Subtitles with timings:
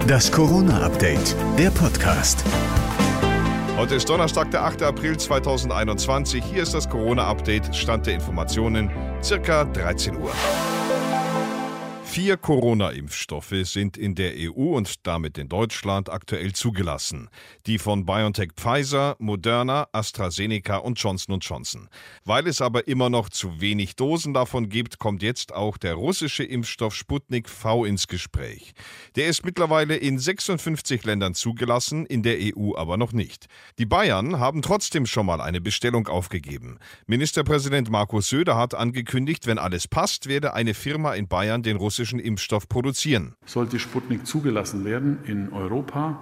[0.00, 2.44] Das Corona-Update, der Podcast.
[3.76, 4.82] Heute ist Donnerstag, der 8.
[4.82, 6.44] April 2021.
[6.44, 7.74] Hier ist das Corona-Update.
[7.74, 8.90] Stand der Informationen,
[9.22, 10.32] circa 13 Uhr.
[12.12, 17.30] Vier Corona-Impfstoffe sind in der EU und damit in Deutschland aktuell zugelassen.
[17.66, 21.88] Die von BioNTech Pfizer, Moderna, AstraZeneca und Johnson Johnson.
[22.26, 26.44] Weil es aber immer noch zu wenig Dosen davon gibt, kommt jetzt auch der russische
[26.44, 28.74] Impfstoff Sputnik V ins Gespräch.
[29.16, 33.46] Der ist mittlerweile in 56 Ländern zugelassen, in der EU aber noch nicht.
[33.78, 36.78] Die Bayern haben trotzdem schon mal eine Bestellung aufgegeben.
[37.06, 42.01] Ministerpräsident Markus Söder hat angekündigt, wenn alles passt, werde eine Firma in Bayern den russischen
[42.02, 43.36] russischen Impfstoff produzieren.
[43.46, 46.18] Sollte Sputnik zugelassen werden in Europa,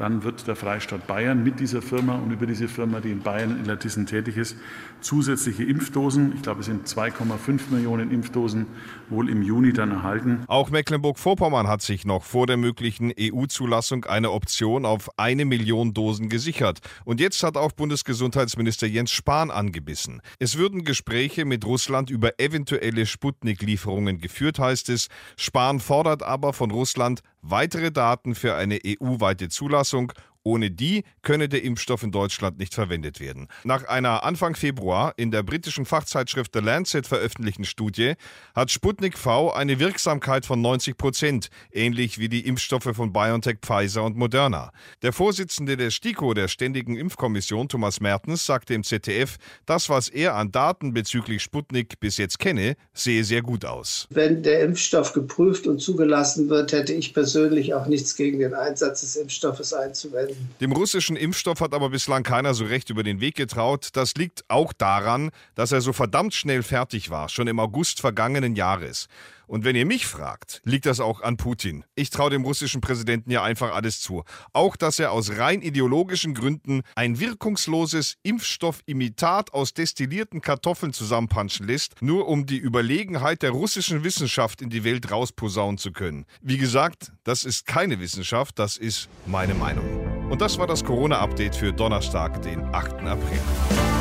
[0.00, 3.60] dann wird der Freistaat Bayern mit dieser Firma und über diese Firma, die in Bayern
[3.60, 4.56] in Lattissen tätig ist,
[5.02, 8.66] zusätzliche Impfdosen, ich glaube es sind 2,5 Millionen Impfdosen,
[9.10, 10.44] wohl im Juni dann erhalten.
[10.46, 16.30] Auch Mecklenburg-Vorpommern hat sich noch vor der möglichen EU-Zulassung eine Option auf eine Million Dosen
[16.30, 16.78] gesichert.
[17.04, 20.22] Und jetzt hat auch Bundesgesundheitsminister Jens Spahn angebissen.
[20.38, 25.08] Es würden Gespräche mit Russland über eventuelle Sputnik-Lieferungen geführt, heißt es.
[25.36, 31.62] Spahn fordert aber von Russland weitere Daten für eine EU-weite Zulassung ohne die könne der
[31.62, 33.48] Impfstoff in Deutschland nicht verwendet werden.
[33.64, 38.14] Nach einer Anfang Februar in der britischen Fachzeitschrift The Lancet veröffentlichten Studie
[38.54, 44.04] hat Sputnik V eine Wirksamkeit von 90 Prozent, ähnlich wie die Impfstoffe von BioNTech, Pfizer
[44.04, 44.72] und Moderna.
[45.02, 50.34] Der Vorsitzende der STIKO, der Ständigen Impfkommission, Thomas Mertens, sagte im ZDF, das, was er
[50.34, 54.06] an Daten bezüglich Sputnik bis jetzt kenne, sehe sehr gut aus.
[54.10, 59.00] Wenn der Impfstoff geprüft und zugelassen wird, hätte ich persönlich auch nichts gegen den Einsatz
[59.00, 60.29] des Impfstoffes einzuwenden.
[60.60, 63.88] Dem russischen Impfstoff hat aber bislang keiner so recht über den Weg getraut.
[63.94, 68.56] Das liegt auch daran, dass er so verdammt schnell fertig war, schon im August vergangenen
[68.56, 69.08] Jahres.
[69.50, 71.82] Und wenn ihr mich fragt, liegt das auch an Putin.
[71.96, 74.22] Ich traue dem russischen Präsidenten ja einfach alles zu.
[74.52, 82.00] Auch, dass er aus rein ideologischen Gründen ein wirkungsloses Impfstoffimitat aus destillierten Kartoffeln zusammenpanschen lässt,
[82.00, 86.26] nur um die Überlegenheit der russischen Wissenschaft in die Welt rausposaunen zu können.
[86.40, 89.99] Wie gesagt, das ist keine Wissenschaft, das ist meine Meinung.
[90.30, 93.02] Und das war das Corona-Update für Donnerstag, den 8.
[93.02, 93.99] April.